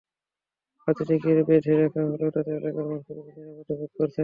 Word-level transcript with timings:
হাতিটিকে 0.87 1.31
বেঁধে 1.47 1.73
রাখা 1.75 2.01
হলেও 2.05 2.29
তাতে 2.35 2.51
এলাকার 2.51 2.83
মানুষ 2.83 3.01
পুরোপুরি 3.07 3.39
নিরাপদ 3.39 3.77
বোধ 3.79 3.91
করছে 3.97 4.09
না। 4.09 4.19